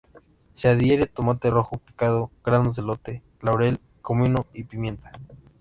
Se 0.53 0.67
adhiere 0.67 1.05
tomate 1.05 1.51
rojo 1.51 1.77
picado, 1.77 2.31
granos 2.43 2.75
de 2.75 2.81
elote, 2.81 3.23
laurel, 3.39 3.79
comino 4.01 4.47
y 4.51 4.63
pimienta. 4.63 5.11